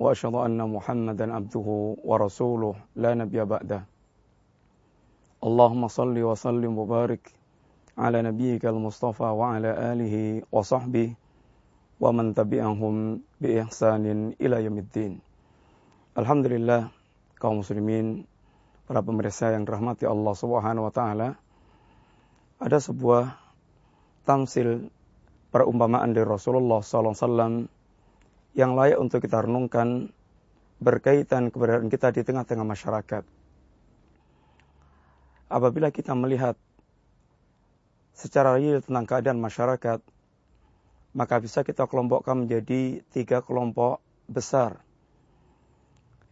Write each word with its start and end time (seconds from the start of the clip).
واشهد 0.00 0.34
ان 0.34 0.56
محمدا 0.56 1.26
عبده 1.36 1.68
ورسوله 2.08 2.74
لا 2.96 3.12
نبي 3.14 3.44
بعده 3.44 3.80
اللهم 5.44 5.82
صل 5.88 6.16
وسلم 6.16 6.72
وبارك 6.78 7.22
على 8.00 8.18
نبيك 8.22 8.64
المصطفى 8.64 9.28
وعلى 9.40 9.70
اله 9.92 10.14
وصحبه 10.52 11.08
ومن 12.00 12.26
تبعهم 12.34 12.94
باحسان 13.40 14.04
إلى 14.40 14.56
يوم 14.64 14.78
الدين 14.78 15.12
Alhamdulillah 16.16 16.90
kaum 17.36 17.60
muslimin 17.60 18.24
para 18.88 19.04
pemirsa 19.04 19.52
yang 19.52 19.68
dirahmati 19.68 20.08
Allah 20.08 20.34
Subhanahu 20.34 20.88
wa 20.88 20.92
taala 20.96 21.28
ada 22.56 22.78
sebuah 22.80 23.36
tamsil 24.24 24.88
perumpamaan 25.52 26.16
dari 26.16 26.24
Rasulullah 26.24 26.80
sallallahu 26.82 27.14
alaihi 27.14 27.24
wasallam 27.28 27.52
yang 28.60 28.76
layak 28.76 29.00
untuk 29.00 29.24
kita 29.24 29.40
renungkan 29.40 30.12
berkaitan 30.84 31.48
keberadaan 31.48 31.88
kita 31.88 32.12
di 32.12 32.20
tengah-tengah 32.20 32.68
masyarakat. 32.68 33.24
Apabila 35.48 35.88
kita 35.88 36.12
melihat 36.12 36.60
secara 38.12 38.60
real 38.60 38.84
tentang 38.84 39.08
keadaan 39.08 39.40
masyarakat, 39.40 40.04
maka 41.16 41.36
bisa 41.40 41.64
kita 41.64 41.88
kelompokkan 41.88 42.44
menjadi 42.44 43.00
tiga 43.10 43.40
kelompok 43.40 44.04
besar. 44.28 44.78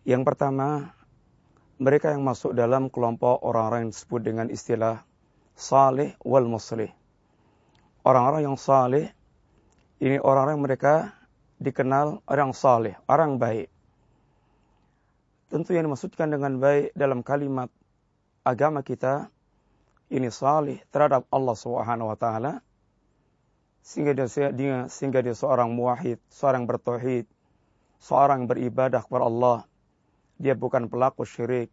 Yang 0.04 0.22
pertama, 0.28 0.94
mereka 1.80 2.12
yang 2.12 2.22
masuk 2.22 2.54
dalam 2.54 2.92
kelompok 2.92 3.40
orang-orang 3.42 3.88
yang 3.88 3.92
disebut 3.96 4.20
dengan 4.22 4.46
istilah 4.52 5.02
salih 5.58 6.14
wal 6.22 6.46
muslih. 6.46 6.92
Orang-orang 8.06 8.46
yang 8.46 8.56
salih, 8.60 9.10
ini 9.98 10.22
orang-orang 10.22 10.62
mereka 10.62 11.17
dikenal 11.58 12.22
orang 12.30 12.54
saleh, 12.54 12.94
orang 13.10 13.36
baik. 13.36 13.66
Tentu 15.50 15.74
yang 15.74 15.90
dimaksudkan 15.90 16.30
dengan 16.30 16.60
baik 16.62 16.94
dalam 16.94 17.24
kalimat 17.24 17.72
agama 18.46 18.84
kita 18.84 19.32
ini 20.08 20.30
saleh 20.32 20.80
terhadap 20.88 21.26
Allah 21.28 21.56
Subhanahu 21.56 22.12
wa 22.12 22.18
taala 22.18 22.60
sehingga 23.84 24.12
dia, 24.12 24.28
dia 24.52 24.76
sehingga 24.92 25.20
dia 25.24 25.32
seorang 25.32 25.72
muwahhid, 25.72 26.20
seorang 26.28 26.68
bertauhid, 26.68 27.24
seorang 28.00 28.44
beribadah 28.44 29.00
kepada 29.04 29.24
Allah. 29.24 29.58
Dia 30.38 30.54
bukan 30.54 30.86
pelaku 30.86 31.26
syirik 31.26 31.72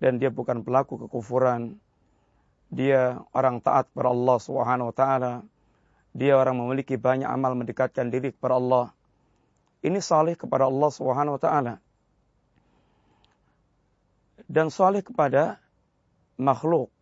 dan 0.00 0.16
dia 0.16 0.32
bukan 0.32 0.64
pelaku 0.64 0.96
kekufuran. 1.06 1.76
Dia 2.72 3.20
orang 3.36 3.60
taat 3.60 3.90
kepada 3.92 4.10
Allah 4.10 4.38
Subhanahu 4.40 4.90
wa 4.90 4.96
taala 4.96 5.32
dia 6.14 6.38
orang 6.38 6.54
memiliki 6.54 6.94
banyak 6.94 7.26
amal 7.26 7.58
mendekatkan 7.58 8.06
diri 8.06 8.30
kepada 8.30 8.54
Allah. 8.54 8.86
Ini 9.82 9.98
saleh 9.98 10.38
kepada 10.38 10.70
Allah 10.70 10.90
Subhanahu 10.94 11.36
wa 11.36 11.42
taala. 11.42 11.74
Dan 14.46 14.70
saleh 14.70 15.02
kepada 15.02 15.58
makhluk. 16.38 16.94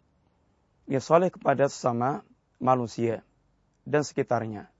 Dia 0.89 1.05
saleh 1.05 1.28
kepada 1.28 1.69
sesama 1.69 2.25
manusia 2.56 3.21
dan 3.84 4.01
sekitarnya. 4.01 4.72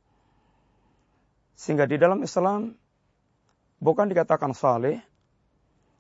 Sehingga 1.53 1.85
di 1.85 2.01
dalam 2.01 2.25
Islam 2.25 2.73
bukan 3.85 4.09
dikatakan 4.09 4.57
saleh 4.57 5.05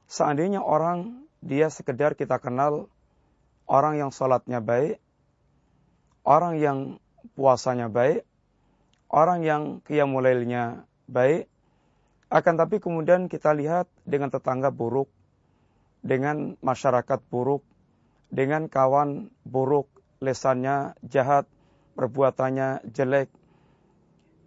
seandainya 0.09 0.65
orang 0.65 1.29
dia 1.45 1.69
sekedar 1.69 2.17
kita 2.17 2.41
kenal 2.41 2.89
orang 3.69 3.99
yang 3.99 4.11
salatnya 4.15 4.63
baik, 4.63 5.03
orang 6.23 6.57
yang 6.59 6.79
puasanya 7.39 7.89
baik, 7.89 8.27
orang 9.13 9.41
yang 9.45 9.63
qiyamulailnya 9.85 10.89
baik, 11.07 11.47
akan 12.33 12.55
tapi 12.57 12.81
kemudian 12.81 13.29
kita 13.29 13.53
lihat 13.53 13.87
dengan 14.09 14.33
tetangga 14.33 14.73
buruk, 14.73 15.13
dengan 16.01 16.57
masyarakat 16.65 17.21
buruk, 17.29 17.61
dengan 18.33 18.73
kawan 18.73 19.29
buruk, 19.45 19.87
lesannya 20.25 20.97
jahat, 21.05 21.45
perbuatannya 21.95 22.89
jelek. 22.89 23.29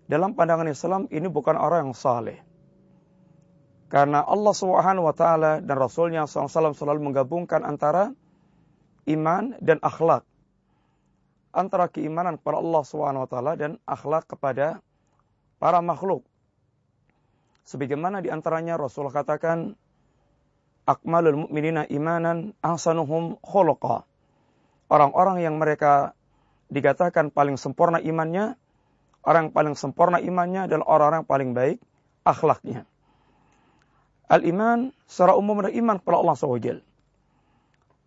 Dalam 0.10 0.34
pandangan 0.34 0.70
Islam 0.70 1.06
ini 1.14 1.30
bukan 1.30 1.58
orang 1.58 1.90
yang 1.90 1.98
saleh. 1.98 2.42
Karena 3.86 4.26
Allah 4.26 4.54
Subhanahu 4.58 5.06
wa 5.06 5.16
taala 5.16 5.62
dan 5.62 5.78
Rasulnya 5.78 6.26
SAW 6.26 6.74
selalu 6.74 7.06
menggabungkan 7.06 7.62
antara 7.62 8.10
iman 9.06 9.54
dan 9.62 9.78
akhlak 9.86 10.26
antara 11.56 11.88
keimanan 11.88 12.36
kepada 12.36 12.60
Allah 12.60 12.84
Subhanahu 12.84 13.24
wa 13.24 13.30
taala 13.32 13.56
dan 13.56 13.80
akhlak 13.88 14.28
kepada 14.28 14.84
para 15.56 15.80
makhluk. 15.80 16.28
Sebagaimana 17.66 18.20
di 18.20 18.30
antaranya 18.30 18.78
Rasulullah 18.78 19.24
katakan 19.24 19.74
akmalul 20.86 21.48
mu'minina 21.48 21.88
imanan 21.90 22.54
ahsanuhum 22.62 23.40
khuluqa. 23.42 24.06
Orang-orang 24.92 25.42
yang 25.42 25.58
mereka 25.58 26.14
dikatakan 26.70 27.34
paling 27.34 27.58
sempurna 27.58 27.98
imannya, 27.98 28.54
orang 29.26 29.50
paling 29.50 29.74
sempurna 29.74 30.22
imannya 30.22 30.70
adalah 30.70 30.86
orang-orang 30.86 31.24
paling 31.26 31.50
baik 31.58 31.82
akhlaknya. 32.22 32.86
Al-iman 34.30 34.94
secara 35.10 35.34
umum 35.34 35.58
adalah 35.64 35.74
iman 35.74 35.96
kepada 35.98 36.18
Allah 36.22 36.36
SWT. 36.38 36.70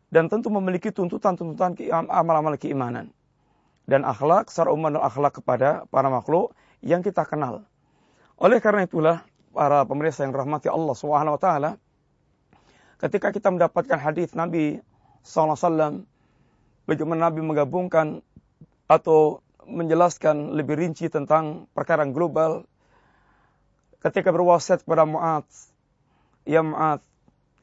Dan 0.09 0.25
tentu 0.31 0.49
memiliki 0.49 0.89
tuntutan-tuntutan 0.89 1.77
amal-amal 2.09 2.57
keimanan 2.57 3.13
dan 3.89 4.05
akhlak 4.05 4.53
secara 4.53 4.69
umum 4.69 4.93
adalah 4.93 5.09
akhlak 5.09 5.41
kepada 5.41 5.89
para 5.89 6.13
makhluk 6.13 6.53
yang 6.85 7.01
kita 7.01 7.25
kenal. 7.25 7.65
Oleh 8.37 8.61
karena 8.61 8.85
itulah 8.85 9.25
para 9.51 9.83
pemirsa 9.89 10.29
yang 10.29 10.37
rahmati 10.37 10.69
Allah 10.69 10.95
Subhanahu 10.95 11.35
wa 11.35 11.41
taala 11.41 11.71
ketika 13.01 13.33
kita 13.33 13.49
mendapatkan 13.49 13.97
hadis 13.97 14.37
Nabi 14.37 14.79
sallallahu 15.25 15.57
alaihi 15.57 15.65
wasallam 15.65 15.95
bagaimana 16.85 17.21
Nabi 17.33 17.41
menggabungkan 17.43 18.07
atau 18.87 19.41
menjelaskan 19.65 20.53
lebih 20.55 20.77
rinci 20.77 21.09
tentang 21.09 21.67
perkara 21.73 22.05
global 22.09 22.69
ketika 24.05 24.31
berwasiat 24.31 24.85
kepada 24.85 25.09
Mu'ad 25.09 25.49
ya 26.45 26.61
Mu'ad 26.63 27.03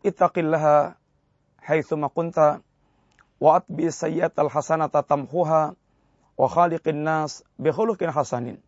ittaqillaha 0.04 0.98
haitsu 1.64 1.96
ma 1.96 2.12
kunta 2.12 2.62
wa 3.40 3.58
atbi 3.58 3.90
sayyi'atal 3.90 4.52
hasanata 4.52 5.02
tamhuha 5.02 5.74
wa 6.36 6.48
khaliqin 6.52 7.04
nas 7.04 7.44
bi 7.56 7.72
khuluqin 7.72 8.12
hasanin. 8.12 8.60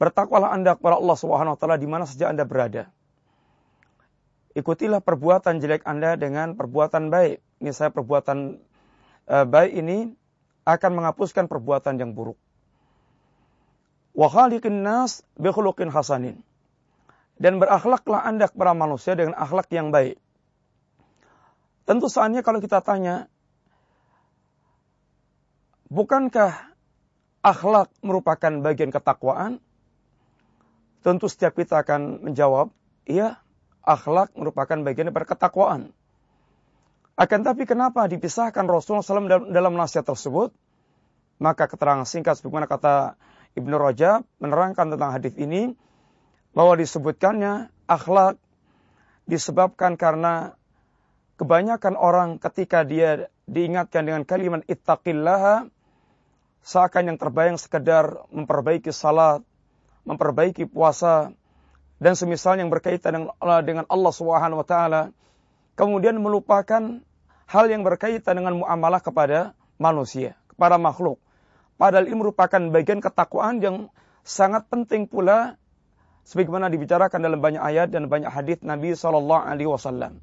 Bertakwalah 0.00 0.50
Anda 0.50 0.74
kepada 0.74 0.98
Allah 0.98 1.16
Subhanahu 1.16 1.54
wa 1.54 1.58
taala 1.60 1.76
di 1.78 1.86
mana 1.86 2.04
saja 2.04 2.28
Anda 2.32 2.42
berada. 2.42 2.90
Ikutilah 4.54 5.02
perbuatan 5.02 5.62
jelek 5.62 5.86
Anda 5.86 6.18
dengan 6.18 6.58
perbuatan 6.58 7.10
baik. 7.10 7.42
Misalnya 7.62 7.92
perbuatan 7.94 8.38
uh, 9.30 9.46
baik 9.46 9.72
ini 9.74 10.14
akan 10.66 10.90
menghapuskan 10.98 11.46
perbuatan 11.46 12.00
yang 12.00 12.16
buruk. 12.16 12.38
Wa 14.14 14.30
khaliqin 14.30 14.82
nas 14.82 15.22
bi 15.38 15.50
khuluqin 15.50 15.90
hasanin. 15.90 16.42
Dan 17.34 17.58
berakhlaklah 17.58 18.22
Anda 18.22 18.46
kepada 18.46 18.74
manusia 18.78 19.18
dengan 19.18 19.34
akhlak 19.34 19.66
yang 19.74 19.90
baik. 19.90 20.22
Tentu 21.84 22.06
saatnya 22.08 22.40
kalau 22.40 22.62
kita 22.62 22.80
tanya, 22.80 23.28
Bukankah 25.94 26.74
akhlak 27.38 27.86
merupakan 28.02 28.50
bagian 28.58 28.90
ketakwaan? 28.90 29.62
Tentu 31.06 31.30
setiap 31.30 31.54
kita 31.54 31.86
akan 31.86 32.26
menjawab, 32.26 32.74
iya, 33.06 33.38
akhlak 33.86 34.34
merupakan 34.34 34.74
bagian 34.82 35.14
dari 35.14 35.28
ketakwaan. 35.28 35.94
Akan 37.14 37.46
tapi 37.46 37.62
kenapa 37.62 38.10
dipisahkan 38.10 38.66
Rasulullah 38.66 39.06
SAW 39.06 39.30
dalam, 39.30 39.46
dalam 39.54 39.72
nasihat 39.78 40.02
tersebut? 40.02 40.50
Maka 41.38 41.70
keterangan 41.70 42.02
singkat 42.02 42.42
sebagaimana 42.42 42.66
kata 42.66 43.14
Ibnu 43.54 43.78
Rajab 43.78 44.26
menerangkan 44.42 44.98
tentang 44.98 45.14
hadis 45.14 45.38
ini 45.38 45.78
bahwa 46.58 46.74
disebutkannya 46.74 47.70
akhlak 47.86 48.34
disebabkan 49.30 49.94
karena 49.94 50.58
kebanyakan 51.38 51.94
orang 51.94 52.42
ketika 52.42 52.82
dia 52.82 53.30
diingatkan 53.46 54.10
dengan 54.10 54.26
kalimat 54.26 54.66
ittaqillaha 54.66 55.70
seakan 56.64 57.12
yang 57.12 57.18
terbayang 57.20 57.60
sekedar 57.60 58.24
memperbaiki 58.32 58.88
salat, 58.88 59.44
memperbaiki 60.08 60.64
puasa, 60.64 61.36
dan 62.00 62.16
semisal 62.16 62.56
yang 62.56 62.72
berkaitan 62.72 63.28
dengan 63.62 63.84
Allah 63.86 64.12
Subhanahu 64.12 64.64
wa 64.64 64.66
taala 64.66 65.12
kemudian 65.78 66.18
melupakan 66.18 67.04
hal 67.44 67.64
yang 67.68 67.84
berkaitan 67.84 68.40
dengan 68.40 68.58
muamalah 68.64 69.04
kepada 69.04 69.52
manusia, 69.76 70.34
kepada 70.50 70.80
makhluk. 70.80 71.20
Padahal 71.76 72.06
ini 72.06 72.16
merupakan 72.16 72.60
bagian 72.70 73.02
ketakwaan 73.02 73.58
yang 73.60 73.76
sangat 74.22 74.64
penting 74.70 75.10
pula 75.10 75.58
sebagaimana 76.24 76.70
dibicarakan 76.72 77.20
dalam 77.20 77.42
banyak 77.42 77.60
ayat 77.60 77.92
dan 77.92 78.08
banyak 78.08 78.30
hadis 78.30 78.62
Nabi 78.64 78.96
Shallallahu 78.96 79.44
alaihi 79.44 79.68
wasallam. 79.68 80.22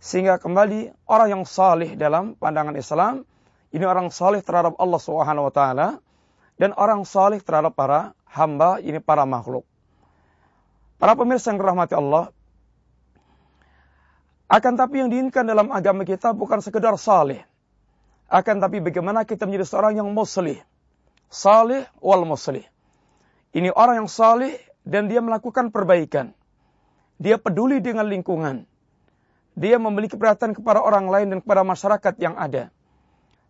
Sehingga 0.00 0.38
kembali 0.38 0.94
orang 1.10 1.28
yang 1.28 1.42
salih 1.44 1.98
dalam 1.98 2.38
pandangan 2.38 2.78
Islam 2.78 3.26
ini 3.74 3.84
orang 3.86 4.12
salih 4.14 4.42
terhadap 4.42 4.78
Allah 4.78 5.00
Subhanahu 5.00 5.48
wa 5.48 5.52
taala 5.54 5.88
dan 6.56 6.72
orang 6.76 7.02
salih 7.02 7.42
terhadap 7.42 7.74
para 7.74 8.14
hamba 8.30 8.78
ini 8.82 9.00
para 9.02 9.24
makhluk. 9.24 9.64
Para 10.96 11.12
pemirsa 11.12 11.52
yang 11.52 11.60
dirahmati 11.60 11.92
Allah, 11.92 12.32
akan 14.46 14.78
tapi 14.78 15.02
yang 15.02 15.10
diinginkan 15.10 15.42
dalam 15.42 15.74
agama 15.74 16.06
kita 16.06 16.30
bukan 16.30 16.62
sekedar 16.62 16.94
salih. 16.96 17.42
Akan 18.30 18.62
tapi 18.62 18.78
bagaimana 18.78 19.26
kita 19.26 19.46
menjadi 19.46 19.66
seorang 19.66 19.98
yang 19.98 20.08
muslih. 20.10 20.58
Salih 21.26 21.86
wal 21.98 22.22
muslih. 22.22 22.62
Ini 23.50 23.74
orang 23.74 24.06
yang 24.06 24.10
salih 24.10 24.54
dan 24.86 25.10
dia 25.10 25.18
melakukan 25.18 25.74
perbaikan. 25.74 26.30
Dia 27.18 27.42
peduli 27.42 27.82
dengan 27.82 28.06
lingkungan. 28.06 28.68
Dia 29.56 29.80
memiliki 29.80 30.14
perhatian 30.14 30.52
kepada 30.54 30.84
orang 30.84 31.08
lain 31.10 31.26
dan 31.32 31.38
kepada 31.42 31.64
masyarakat 31.66 32.14
yang 32.22 32.36
ada. 32.38 32.70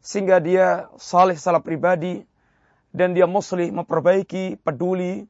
Sehingga 0.06 0.38
dia 0.38 0.86
salih 1.02 1.34
salah 1.34 1.58
pribadi 1.58 2.22
dan 2.94 3.10
dia 3.10 3.26
muslih 3.26 3.74
memperbaiki, 3.74 4.62
peduli 4.62 5.26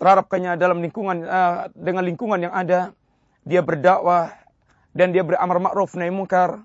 terhadapkannya 0.00 0.56
dalam 0.56 0.80
lingkungan 0.80 1.28
uh, 1.28 1.68
dengan 1.76 2.08
lingkungan 2.08 2.40
yang 2.40 2.54
ada. 2.56 2.96
Dia 3.44 3.60
berdakwah, 3.60 4.32
dan 4.96 5.12
dia 5.12 5.22
beramar 5.22 5.60
ma'ruf 5.60 5.94
nahi 5.94 6.10
mungkar. 6.10 6.64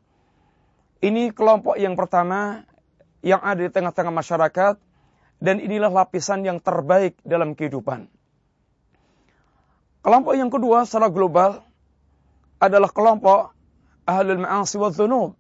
Ini 1.04 1.36
kelompok 1.36 1.76
yang 1.76 2.00
pertama 2.00 2.64
yang 3.20 3.44
ada 3.44 3.60
di 3.60 3.72
tengah-tengah 3.72 4.10
masyarakat 4.10 4.76
dan 5.44 5.60
inilah 5.60 5.92
lapisan 5.92 6.48
yang 6.48 6.64
terbaik 6.64 7.20
dalam 7.28 7.54
kehidupan. 7.54 8.08
Kelompok 10.04 10.34
yang 10.36 10.52
kedua 10.52 10.84
secara 10.88 11.12
global 11.12 11.64
adalah 12.60 12.92
kelompok 12.92 13.52
ahlul 14.08 14.44
ma'asi 14.44 14.76
wa 14.80 14.90
dhunub. 14.92 15.36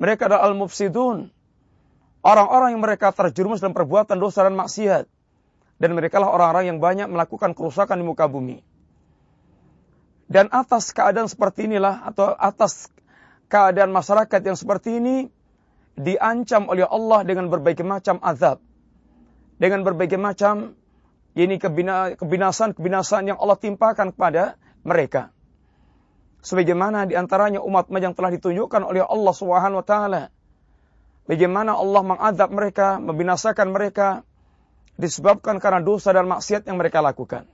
Mereka 0.00 0.32
adalah 0.32 0.48
al-mufsidun. 0.48 1.28
Orang-orang 2.24 2.76
yang 2.76 2.82
mereka 2.82 3.12
terjerumus 3.12 3.60
dalam 3.60 3.76
perbuatan 3.76 4.16
dosa 4.16 4.48
dan 4.48 4.56
maksiat. 4.56 5.04
Dan 5.80 5.96
mereka 5.96 6.20
lah 6.20 6.32
orang-orang 6.32 6.72
yang 6.72 6.78
banyak 6.80 7.08
melakukan 7.08 7.52
kerusakan 7.52 8.00
di 8.00 8.04
muka 8.04 8.28
bumi. 8.28 8.64
Dan 10.30 10.48
atas 10.52 10.92
keadaan 10.92 11.28
seperti 11.28 11.68
inilah 11.68 12.06
atau 12.06 12.32
atas 12.32 12.88
keadaan 13.50 13.90
masyarakat 13.92 14.40
yang 14.40 14.56
seperti 14.56 15.00
ini 15.00 15.16
diancam 15.98 16.70
oleh 16.70 16.86
Allah 16.86 17.26
dengan 17.26 17.48
berbagai 17.52 17.84
macam 17.84 18.20
azab. 18.24 18.62
Dengan 19.60 19.84
berbagai 19.84 20.16
macam 20.16 20.76
ini 21.36 21.60
kebinasan-kebinasan 21.60 23.32
yang 23.34 23.38
Allah 23.40 23.58
timpakan 23.58 24.14
kepada 24.14 24.56
mereka. 24.86 25.34
Sebagaimana 26.40 27.04
di 27.04 27.14
antaranya 27.16 27.60
umat 27.60 27.92
yang 27.92 28.16
telah 28.16 28.32
ditunjukkan 28.32 28.80
oleh 28.80 29.04
Allah 29.04 29.34
Subhanahu 29.36 29.80
wa 29.80 29.86
taala. 29.86 30.22
Bagaimana 31.28 31.76
Allah 31.76 32.02
mengazab 32.02 32.50
mereka, 32.50 32.96
membinasakan 32.98 33.70
mereka 33.70 34.26
disebabkan 34.96 35.60
karena 35.62 35.80
dosa 35.84 36.10
dan 36.10 36.26
maksiat 36.26 36.66
yang 36.66 36.80
mereka 36.80 37.04
lakukan. 37.04 37.46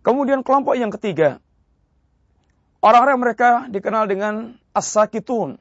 Kemudian 0.00 0.40
kelompok 0.40 0.76
yang 0.76 0.90
ketiga, 0.92 1.38
orang-orang 2.80 3.18
mereka 3.20 3.50
dikenal 3.68 4.08
dengan 4.08 4.56
as-sakitun. 4.72 5.60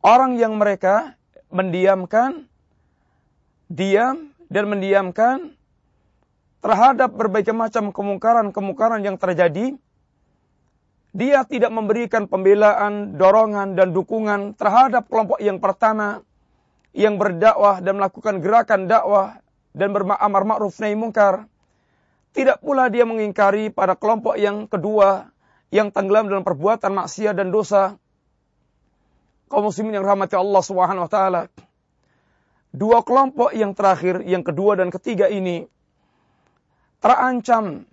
Orang 0.00 0.38
yang 0.38 0.56
mereka 0.56 1.18
mendiamkan, 1.52 2.46
diam 3.68 4.32
dan 4.48 4.64
mendiamkan 4.70 5.52
terhadap 6.64 7.12
berbagai 7.12 7.52
macam 7.52 7.92
kemungkaran-kemungkaran 7.92 9.04
yang 9.04 9.16
terjadi. 9.20 9.76
Dia 11.18 11.42
tidak 11.42 11.74
memberikan 11.74 12.30
pembelaan, 12.30 13.18
dorongan, 13.18 13.74
dan 13.74 13.90
dukungan 13.90 14.54
terhadap 14.54 15.10
kelompok 15.10 15.42
yang 15.42 15.58
pertama 15.58 16.22
yang 16.94 17.18
berdakwah 17.18 17.82
dan 17.82 17.98
melakukan 17.98 18.38
gerakan 18.38 18.86
dakwah 18.86 19.42
dan 19.74 19.90
beramar 19.90 20.42
ma'ruf 20.46 20.78
nahi 20.78 20.94
mungkar 20.94 21.50
tidak 22.38 22.62
pula 22.62 22.86
dia 22.86 23.02
mengingkari 23.02 23.74
pada 23.74 23.98
kelompok 23.98 24.38
yang 24.38 24.70
kedua 24.70 25.26
yang 25.74 25.90
tenggelam 25.90 26.30
dalam 26.30 26.46
perbuatan 26.46 26.94
maksiat 26.94 27.34
dan 27.34 27.50
dosa. 27.50 27.98
Kaum 29.50 29.66
muslimin 29.66 29.98
yang 29.98 30.06
rahmati 30.06 30.38
Allah 30.38 30.62
Subhanahu 30.62 31.08
wa 31.08 31.10
taala. 31.10 31.42
Dua 32.70 33.00
kelompok 33.02 33.50
yang 33.56 33.72
terakhir, 33.74 34.22
yang 34.22 34.44
kedua 34.44 34.76
dan 34.78 34.92
ketiga 34.92 35.26
ini 35.26 35.64
terancam 37.02 37.88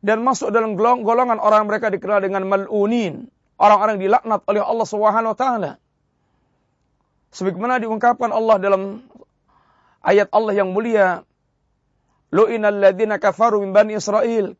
dan 0.00 0.24
masuk 0.24 0.48
dalam 0.48 0.76
golongan 0.76 1.36
orang 1.36 1.68
mereka 1.68 1.92
dikenal 1.92 2.24
dengan 2.24 2.48
malunin, 2.48 3.28
orang-orang 3.60 4.00
dilaknat 4.00 4.40
oleh 4.48 4.62
Allah 4.64 4.86
Subhanahu 4.88 5.32
wa 5.36 5.38
taala. 5.38 5.72
Sebagaimana 7.30 7.78
diungkapkan 7.78 8.32
Allah 8.32 8.56
dalam 8.58 9.04
ayat 10.02 10.32
Allah 10.32 10.56
yang 10.56 10.72
mulia 10.72 11.22
lu'inal 12.32 12.80
ladzina 12.80 13.20
kafaru 13.20 13.62
min 13.62 13.70
bani 13.70 13.94
Israel 13.94 14.56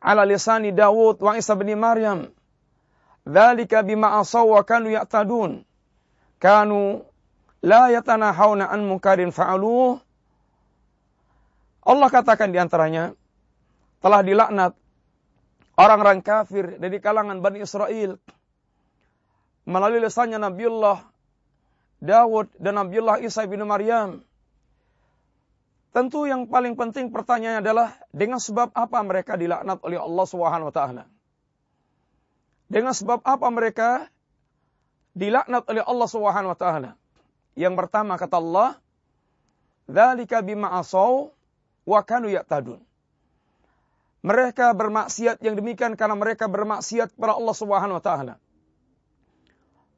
ala 0.00 0.22
lisani 0.24 0.70
Dawud 0.70 1.20
wa 1.20 1.34
Isa 1.34 1.58
bin 1.58 1.74
Maryam. 1.76 2.30
Dzalika 3.26 3.82
bima 3.82 4.22
asaw 4.22 4.46
wa 4.46 4.62
kanu 4.62 4.94
ya'tadun. 4.94 5.66
Kanu 6.38 7.02
la 7.66 7.90
yatanahawna 7.90 8.70
an 8.70 8.86
munkarin 8.86 9.34
fa'aluh. 9.34 9.98
Allah 11.82 12.08
katakan 12.10 12.54
di 12.54 12.58
antaranya 12.62 13.18
telah 14.06 14.22
dilaknat 14.22 14.72
orang-orang 15.74 16.22
kafir 16.22 16.78
dari 16.78 17.02
kalangan 17.02 17.42
Bani 17.42 17.58
Israel 17.66 18.22
melalui 19.66 19.98
lisannya 19.98 20.38
Nabiullah 20.38 21.02
Dawud 21.98 22.54
dan 22.54 22.78
Nabiullah 22.78 23.18
Isa 23.18 23.42
bin 23.50 23.66
Maryam 23.66 24.22
Tentu 25.90 26.22
yang 26.30 26.46
paling 26.46 26.78
penting 26.78 27.10
pertanyaannya 27.10 27.66
adalah 27.66 27.98
dengan 28.14 28.38
sebab 28.38 28.70
apa 28.78 29.00
mereka 29.02 29.34
dilaknat 29.34 29.80
oleh 29.80 29.96
Allah 29.96 30.26
Subhanahu 30.28 30.68
wa 30.68 30.74
taala? 30.76 31.08
Dengan 32.68 32.92
sebab 32.92 33.24
apa 33.24 33.48
mereka 33.48 34.04
dilaknat 35.16 35.64
oleh 35.64 35.80
Allah 35.80 36.04
Subhanahu 36.12 36.52
wa 36.52 36.58
taala? 36.60 37.00
Yang 37.56 37.74
pertama 37.80 38.20
kata 38.20 38.36
Allah, 38.36 38.76
"Dzalika 39.88 40.44
bima 40.44 40.76
asaw 40.76 41.32
wa 41.88 42.00
kanu 42.04 42.28
ya'tadun." 42.28 42.85
Mereka 44.26 44.74
bermaksiat 44.74 45.38
yang 45.38 45.54
demikian 45.54 45.94
karena 45.94 46.18
mereka 46.18 46.50
bermaksiat 46.50 47.14
kepada 47.14 47.38
Allah 47.38 47.54
Subhanahu 47.54 47.96
wa 47.96 48.02
taala. 48.02 48.34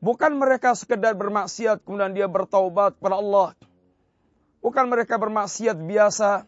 Bukan 0.05 0.37
mereka 0.37 0.77
sekedar 0.77 1.17
bermaksiat 1.17 1.83
kemudian 1.83 2.13
dia 2.13 2.29
bertaubat 2.29 3.01
kepada 3.01 3.19
Allah 3.19 3.57
Bukan 4.59 4.91
mereka 4.91 5.17
bermaksiat 5.17 5.79
biasa 5.79 6.47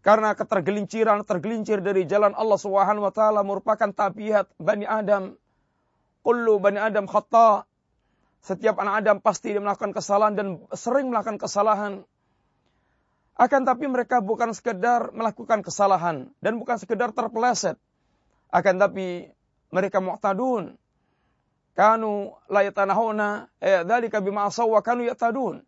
karena 0.00 0.32
ketergelinciran, 0.36 1.24
tergelincir 1.24 1.80
dari 1.84 2.04
jalan 2.08 2.32
Allah 2.36 2.60
Subhanahu 2.60 3.08
wa 3.08 3.12
taala 3.12 3.40
merupakan 3.44 3.88
tabiat 3.92 4.48
Bani 4.60 4.84
Adam. 4.84 5.36
Kullu 6.20 6.60
Bani 6.60 6.76
Adam 6.76 7.08
khata. 7.08 7.64
Setiap 8.40 8.80
anak 8.80 9.04
Adam 9.04 9.16
pasti 9.20 9.52
dia 9.52 9.60
melakukan 9.60 9.92
kesalahan 9.92 10.32
dan 10.36 10.46
sering 10.72 11.08
melakukan 11.08 11.40
kesalahan. 11.40 12.04
Akan 13.40 13.64
tapi 13.64 13.88
mereka 13.88 14.20
bukan 14.20 14.52
sekedar 14.52 15.16
melakukan 15.16 15.64
kesalahan 15.64 16.28
dan 16.44 16.60
bukan 16.60 16.76
sekedar 16.76 17.08
terpeleset. 17.16 17.80
Akan 18.52 18.76
tapi 18.76 19.32
mereka 19.72 20.04
mu'tadun. 20.04 20.76
Kanu 21.72 22.36
la 22.52 22.60
yatanahuna 22.68 23.48
eh 23.56 23.80
dzalika 23.80 24.20
bima 24.20 24.52
kanu 24.84 25.08
yatadun 25.08 25.64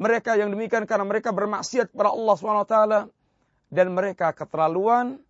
mereka 0.00 0.34
yang 0.34 0.50
demikian 0.50 0.88
karena 0.88 1.06
mereka 1.06 1.30
bermaksiat 1.30 1.92
kepada 1.92 2.10
Allah 2.10 2.34
SWT 2.34 2.76
dan 3.72 3.86
mereka 3.94 4.34
keterlaluan, 4.34 5.20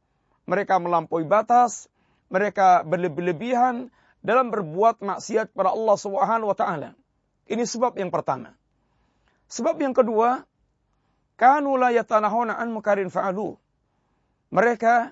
mereka 0.49 0.79
melampaui 0.81 1.29
batas, 1.29 1.93
mereka 2.33 2.81
berlebih-lebihan 2.87 3.93
dalam 4.23 4.49
berbuat 4.49 5.03
maksiat 5.03 5.53
kepada 5.53 5.75
Allah 5.75 5.97
Subhanahu 5.99 6.51
wa 6.51 6.57
taala. 6.57 6.97
Ini 7.51 7.63
sebab 7.67 7.99
yang 7.99 8.09
pertama. 8.09 8.55
Sebab 9.53 9.77
yang 9.83 9.93
kedua, 9.93 10.47
kanu 11.43 11.75
la 11.75 11.91
yatanahuna 11.91 12.55
an 12.55 12.71
mukarin 12.71 13.11
fa'alu. 13.11 13.59
Mereka 14.55 15.11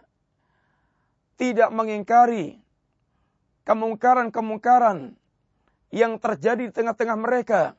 tidak 1.35 1.75
mengingkari 1.75 2.63
kemungkaran-kemungkaran 3.67 5.19
yang 5.91 6.23
terjadi 6.23 6.71
di 6.71 6.73
tengah-tengah 6.73 7.19
mereka 7.19 7.75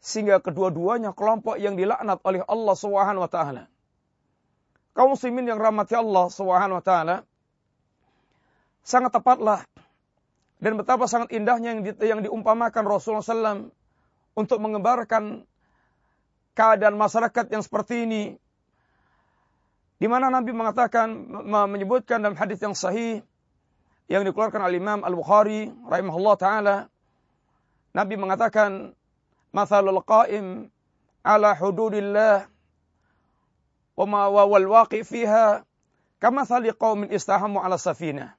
sehingga 0.00 0.40
kedua-duanya 0.40 1.12
kelompok 1.12 1.60
yang 1.60 1.76
dilaknat 1.76 2.16
oleh 2.24 2.40
Allah 2.48 2.74
Subhanahu 2.80 3.28
wa 3.28 3.30
taala. 3.30 3.68
Kaum 4.96 5.12
muslimin 5.12 5.52
yang 5.52 5.60
rahmati 5.60 5.92
Allah 5.92 6.32
Subhanahu 6.32 6.80
wa 6.80 6.84
taala 6.84 7.16
sangat 8.80 9.12
tepatlah 9.12 9.60
dan 10.64 10.80
betapa 10.80 11.04
sangat 11.04 11.28
indahnya 11.34 11.76
yang, 11.76 11.82
di, 11.84 11.90
yang 12.00 12.20
diumpamakan 12.24 12.82
Rasulullah 12.88 13.26
SAW 13.26 13.68
untuk 14.32 14.58
mengembarkan 14.64 15.44
keadaan 16.52 16.96
masyarakat 16.96 17.48
yang 17.52 17.62
seperti 17.64 18.04
ini. 18.04 18.22
Di 20.02 20.10
mana 20.10 20.28
Nabi 20.28 20.50
mengatakan, 20.50 21.14
menyebutkan 21.70 22.18
dalam 22.18 22.34
hadis 22.34 22.58
yang 22.58 22.74
sahih, 22.74 23.22
yang 24.10 24.26
dikeluarkan 24.26 24.58
oleh 24.58 24.82
Imam 24.82 25.00
Al-Bukhari, 25.06 25.70
rahimahullah 25.86 26.34
ta'ala, 26.36 26.76
Nabi 27.94 28.14
mengatakan, 28.18 28.96
Mathalul 29.54 30.02
qa'im 30.02 30.72
ala 31.22 31.54
hududillah, 31.54 32.50
wa 33.94 34.04
ma 34.08 34.26
wal 34.26 34.66
waqi 34.66 35.06
fiha, 35.06 35.62
kama 36.18 36.48
thali 36.48 36.74
qawmin 36.74 37.12
istahamu 37.14 37.62
ala 37.62 37.78
safinah. 37.78 38.34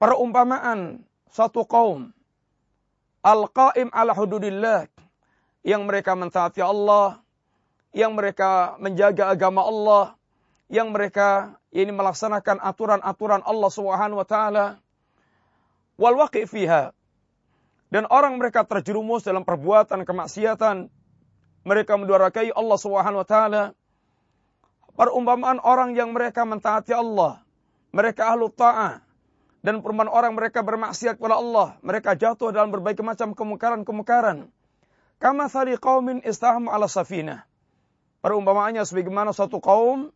Perumpamaan 0.00 1.04
satu 1.28 1.66
kaum 1.66 2.14
al-qaim 3.24 3.88
ala 3.90 4.12
hududillah 4.12 4.86
yang 5.64 5.88
mereka 5.88 6.12
mentaati 6.12 6.60
Allah, 6.60 7.24
yang 7.96 8.12
mereka 8.12 8.76
menjaga 8.76 9.32
agama 9.32 9.64
Allah, 9.64 10.04
yang 10.68 10.92
mereka 10.92 11.56
ini 11.72 11.88
melaksanakan 11.90 12.60
aturan-aturan 12.60 13.40
Allah 13.42 13.70
Subhanahu 13.72 14.20
wa 14.20 14.28
taala. 14.28 14.78
Wal 15.96 16.20
fiha. 16.28 16.92
Dan 17.88 18.04
orang 18.12 18.36
mereka 18.36 18.62
terjerumus 18.68 19.24
dalam 19.24 19.42
perbuatan 19.42 20.04
kemaksiatan. 20.04 20.92
Mereka 21.64 21.92
mendurakai 21.96 22.52
Allah 22.52 22.78
Subhanahu 22.78 23.24
wa 23.24 23.28
taala. 23.28 23.62
Perumpamaan 24.94 25.58
orang 25.64 25.96
yang 25.96 26.12
mereka 26.12 26.44
mentaati 26.44 26.92
Allah. 26.92 27.40
Mereka 27.94 28.26
ahlu 28.26 28.50
ta'ah. 28.50 29.00
Dan 29.64 29.80
perumpamaan 29.80 30.12
orang 30.12 30.32
mereka 30.34 30.60
bermaksiat 30.60 31.16
kepada 31.16 31.40
Allah. 31.40 31.78
Mereka 31.80 32.18
jatuh 32.18 32.50
dalam 32.50 32.74
berbagai 32.74 33.06
macam 33.06 33.32
kemungkaran-kemungkaran 33.32 34.50
Kama 35.24 35.48
thali 35.48 35.80
qaumin 35.80 36.20
istaham 36.20 36.68
ala 36.68 36.84
safinah. 36.84 37.48
Perumpamaannya 38.20 38.84
sebagaimana 38.84 39.32
suatu 39.32 39.56
kaum 39.56 40.12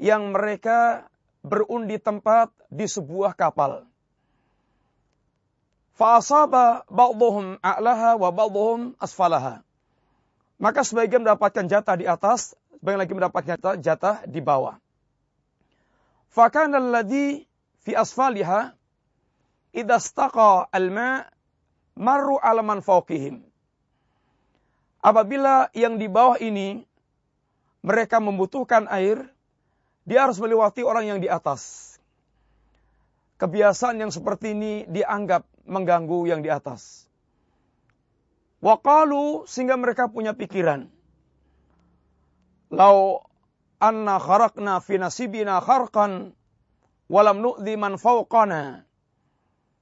yang 0.00 0.32
mereka 0.32 1.04
berundi 1.44 2.00
tempat 2.00 2.48
di 2.72 2.88
sebuah 2.88 3.36
kapal. 3.36 3.84
Fa'asaba 5.92 6.88
ba'duhum 6.88 7.60
a'laha 7.60 8.16
wa 8.16 8.32
ba'duhum 8.32 8.96
asfalaha. 8.96 9.60
Maka 10.56 10.88
sebagian 10.88 11.20
mendapatkan 11.20 11.68
jatah 11.68 12.00
di 12.00 12.08
atas, 12.08 12.56
sebagian 12.80 13.00
lagi 13.04 13.12
mendapatkan 13.12 13.60
jatah, 13.60 13.76
jatah 13.76 14.16
di 14.24 14.40
bawah. 14.40 14.80
Fakana 16.32 16.80
alladhi 16.80 17.44
fi 17.84 17.92
asfaliha 17.92 18.72
idha 19.76 20.00
staqa 20.00 20.72
al-ma' 20.72 21.28
marru 21.92 22.40
ala 22.40 22.64
man. 22.64 22.80
Apabila 25.00 25.72
yang 25.72 25.96
di 25.96 26.12
bawah 26.12 26.36
ini 26.36 26.84
mereka 27.80 28.20
membutuhkan 28.20 28.84
air, 28.92 29.24
dia 30.04 30.28
harus 30.28 30.36
melewati 30.36 30.84
orang 30.84 31.08
yang 31.08 31.18
di 31.24 31.28
atas. 31.32 31.96
Kebiasaan 33.40 33.96
yang 33.96 34.12
seperti 34.12 34.52
ini 34.52 34.84
dianggap 34.84 35.48
mengganggu 35.64 36.28
yang 36.28 36.44
di 36.44 36.52
atas. 36.52 37.08
Waqalu 38.60 39.48
sehingga 39.48 39.80
mereka 39.80 40.12
punya 40.12 40.36
pikiran. 40.36 40.84
Lau 42.68 43.24
anna 43.80 44.20
kharaqna 44.20 44.84
fi 44.84 45.00
nasibina 45.00 45.64
kharqan 45.64 46.36
walam 47.08 47.40
nu'dhi 47.40 47.80
man 47.80 47.96
fawqana. 47.96 48.84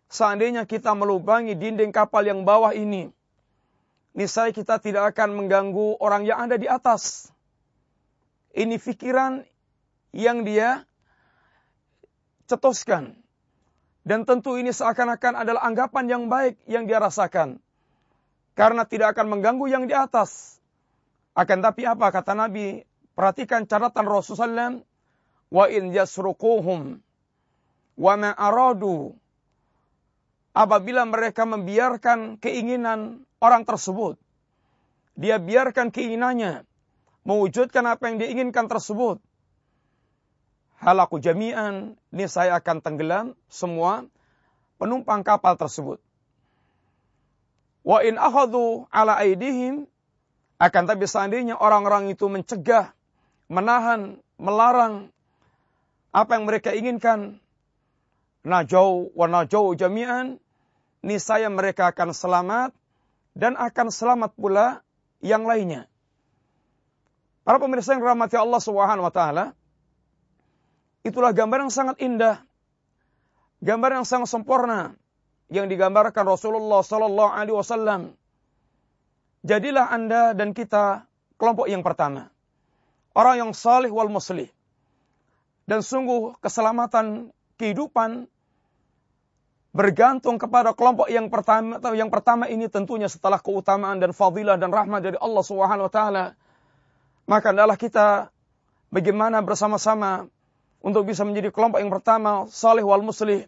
Seandainya 0.09 0.65
kita 0.65 0.95
melubangi 0.95 1.59
dinding 1.59 1.91
kapal 1.91 2.25
yang 2.25 2.47
bawah 2.47 2.71
ini, 2.71 3.11
niscaya 4.19 4.51
kita 4.51 4.83
tidak 4.83 5.15
akan 5.15 5.39
mengganggu 5.39 6.03
orang 6.03 6.27
yang 6.27 6.51
ada 6.51 6.59
di 6.59 6.67
atas. 6.67 7.31
Ini 8.51 8.75
pikiran 8.75 9.47
yang 10.11 10.43
dia 10.43 10.83
cetuskan. 12.51 13.15
Dan 14.03 14.27
tentu 14.27 14.59
ini 14.59 14.75
seakan-akan 14.75 15.47
adalah 15.47 15.63
anggapan 15.63 16.05
yang 16.11 16.23
baik 16.27 16.59
yang 16.67 16.91
dia 16.91 16.99
rasakan. 16.99 17.63
Karena 18.59 18.83
tidak 18.83 19.15
akan 19.15 19.39
mengganggu 19.39 19.71
yang 19.71 19.87
di 19.87 19.95
atas. 19.95 20.59
Akan 21.39 21.63
tapi 21.63 21.87
apa 21.87 22.11
kata 22.11 22.35
Nabi? 22.35 22.83
Perhatikan 23.15 23.71
catatan 23.71 24.03
Rasulullah 24.03 24.75
SAW. 24.75 24.83
Wa 25.55 25.71
in 25.71 25.95
yasruquhum 25.95 26.99
wa 27.99 28.15
ma 28.15 28.31
aradu 28.35 29.15
apabila 30.55 31.03
mereka 31.07 31.43
membiarkan 31.43 32.39
keinginan 32.39 33.28
orang 33.39 33.63
tersebut. 33.67 34.19
Dia 35.19 35.43
biarkan 35.43 35.91
keinginannya 35.91 36.63
mewujudkan 37.27 37.83
apa 37.85 38.11
yang 38.11 38.23
diinginkan 38.23 38.71
tersebut. 38.71 39.19
Halaku 40.79 41.19
jami'an, 41.19 41.99
ini 42.15 42.27
saya 42.31 42.55
akan 42.63 42.79
tenggelam 42.79 43.27
semua 43.51 44.07
penumpang 44.79 45.27
kapal 45.27 45.59
tersebut. 45.59 45.99
Wa 47.83 47.99
in 48.07 48.15
akhadhu 48.15 48.87
ala 48.95 49.19
aidihim, 49.19 49.91
akan 50.63 50.83
tapi 50.87 51.11
seandainya 51.11 51.59
orang-orang 51.59 52.15
itu 52.15 52.31
mencegah, 52.31 52.95
menahan, 53.51 54.23
melarang 54.39 55.11
apa 56.15 56.31
yang 56.39 56.47
mereka 56.47 56.71
inginkan, 56.71 57.43
najau 58.47 59.11
wa 59.19 59.27
najau 59.27 59.75
jami'an, 59.75 60.39
niscaya 61.03 61.51
mereka 61.51 61.91
akan 61.91 62.15
selamat 62.15 62.71
dan 63.39 63.55
akan 63.55 63.95
selamat 63.95 64.35
pula 64.35 64.83
yang 65.23 65.47
lainnya. 65.47 65.87
Para 67.47 67.63
pemirsa 67.63 67.95
yang 67.95 68.03
rahmati 68.03 68.35
Allah 68.35 68.59
Subhanahu 68.59 69.07
wa 69.07 69.15
taala, 69.15 69.55
itulah 71.07 71.31
gambar 71.31 71.65
yang 71.65 71.73
sangat 71.73 71.97
indah, 72.03 72.43
gambar 73.63 74.03
yang 74.03 74.05
sangat 74.05 74.29
sempurna 74.29 74.99
yang 75.49 75.71
digambarkan 75.71 76.27
Rasulullah 76.27 76.83
sallallahu 76.83 77.31
alaihi 77.31 77.57
wasallam. 77.57 78.13
Jadilah 79.47 79.87
Anda 79.87 80.35
dan 80.35 80.53
kita 80.53 81.07
kelompok 81.39 81.71
yang 81.71 81.87
pertama. 81.87 82.29
Orang 83.15 83.39
yang 83.39 83.51
salih 83.55 83.89
wal 83.95 84.11
muslih. 84.11 84.51
Dan 85.65 85.81
sungguh 85.81 86.37
keselamatan 86.43 87.31
kehidupan 87.57 88.29
bergantung 89.73 90.41
kepada 90.41 90.73
kelompok 90.73 91.13
yang 91.13 91.29
pertama 91.29 91.77
yang 91.93 92.09
pertama 92.09 92.49
ini 92.49 92.73
tentunya 92.73 93.07
setelah 93.07 93.37
keutamaan 93.37 94.01
dan 94.01 94.17
fadilah 94.17 94.57
dan 94.57 94.73
rahmat 94.73 95.05
dari 95.05 95.19
Allah 95.21 95.45
Subhanahu 95.45 95.87
wa 95.89 95.93
taala. 95.93 96.25
Maka 97.29 97.53
adalah 97.53 97.77
kita 97.77 98.33
bagaimana 98.89 99.45
bersama-sama 99.45 100.33
untuk 100.81 101.05
bisa 101.05 101.29
menjadi 101.29 101.53
kelompok 101.53 101.85
yang 101.85 101.93
pertama 101.93 102.49
saleh 102.49 102.81
wal 102.81 103.05
muslih 103.05 103.45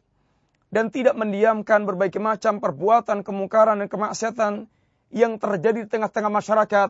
dan 0.69 0.93
tidak 0.93 1.17
mendiamkan 1.17 1.89
berbagai 1.89 2.21
macam 2.21 2.61
perbuatan 2.61 3.25
kemungkaran 3.25 3.81
dan 3.81 3.89
kemaksiatan 3.89 4.53
yang 5.11 5.41
terjadi 5.41 5.89
di 5.89 5.89
tengah-tengah 5.89 6.31
masyarakat. 6.31 6.89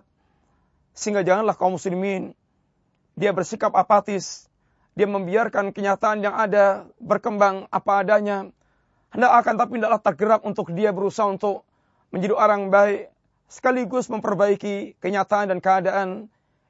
Sehingga 0.93 1.23
janganlah 1.23 1.55
kaum 1.55 1.79
muslimin 1.79 2.35
dia 3.15 3.31
bersikap 3.31 3.71
apatis 3.79 4.51
dia 4.99 5.07
membiarkan 5.07 5.71
kenyataan 5.71 6.19
yang 6.25 6.35
ada 6.35 6.89
berkembang 6.99 7.71
apa 7.71 8.03
adanya 8.03 8.51
hendak 9.11 9.33
akan 9.43 9.55
tapi 9.59 9.73
tidaklah 9.79 10.01
tergerak 10.03 10.41
untuk 10.47 10.71
dia 10.75 10.95
berusaha 10.95 11.27
untuk 11.27 11.67
menjadi 12.15 12.35
orang 12.35 12.71
baik 12.71 13.11
sekaligus 13.51 14.07
memperbaiki 14.07 14.99
kenyataan 15.03 15.51
dan 15.51 15.59
keadaan 15.59 16.09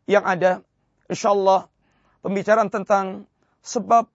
yang 0.09 0.25
ada. 0.25 0.65
Insyaallah 1.13 1.69
pembicaraan 2.25 2.73
tentang 2.73 3.29
sebab 3.61 4.09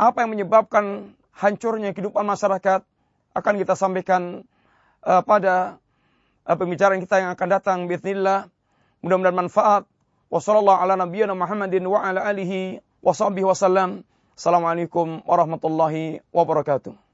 apa 0.00 0.18
yang 0.24 0.32
menyebabkan 0.34 1.14
hancurnya 1.36 1.94
kehidupan 1.94 2.26
masyarakat 2.26 2.82
akan 3.36 3.54
kita 3.62 3.74
sampaikan 3.78 4.42
uh, 5.06 5.22
pada 5.22 5.78
uh, 6.48 6.56
pembicaraan 6.56 6.98
kita 6.98 7.22
yang 7.22 7.30
akan 7.36 7.48
datang 7.48 7.78
bismillah. 7.86 8.50
Mudah-mudahan 9.00 9.46
manfaat. 9.46 9.82
Wassallallahu 10.30 10.78
ala 10.78 10.94
nabiyyina 10.94 11.34
Muhammadin 11.34 11.82
wa 11.90 12.06
ala 12.06 12.22
alihi 12.22 12.78
wa 13.02 13.10
sahbihi 13.10 13.46
wasallam. 13.46 14.06
Assalamualaikum 14.38 15.26
warahmatullahi 15.26 16.22
wabarakatuh. 16.30 17.09